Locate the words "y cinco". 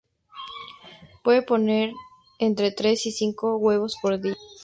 3.05-3.57